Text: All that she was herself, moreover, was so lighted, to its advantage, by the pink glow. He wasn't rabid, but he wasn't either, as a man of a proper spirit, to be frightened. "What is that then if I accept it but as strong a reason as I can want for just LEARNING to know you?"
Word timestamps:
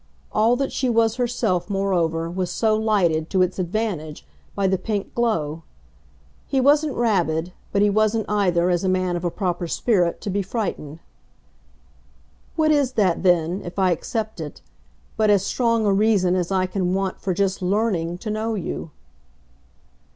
All 0.31 0.55
that 0.55 0.71
she 0.71 0.89
was 0.89 1.17
herself, 1.17 1.69
moreover, 1.69 2.27
was 2.27 2.49
so 2.49 2.75
lighted, 2.75 3.29
to 3.29 3.43
its 3.43 3.59
advantage, 3.59 4.25
by 4.55 4.65
the 4.65 4.79
pink 4.79 5.13
glow. 5.13 5.61
He 6.47 6.59
wasn't 6.59 6.95
rabid, 6.95 7.53
but 7.71 7.83
he 7.83 7.89
wasn't 7.91 8.25
either, 8.27 8.71
as 8.71 8.83
a 8.83 8.89
man 8.89 9.15
of 9.15 9.23
a 9.23 9.29
proper 9.29 9.67
spirit, 9.67 10.19
to 10.21 10.31
be 10.31 10.41
frightened. 10.41 11.01
"What 12.55 12.71
is 12.71 12.93
that 12.93 13.21
then 13.21 13.61
if 13.63 13.77
I 13.77 13.91
accept 13.91 14.41
it 14.41 14.61
but 15.17 15.29
as 15.29 15.45
strong 15.45 15.85
a 15.85 15.93
reason 15.93 16.35
as 16.35 16.51
I 16.51 16.65
can 16.65 16.95
want 16.95 17.19
for 17.19 17.31
just 17.35 17.61
LEARNING 17.61 18.17
to 18.17 18.31
know 18.31 18.55
you?" 18.55 18.89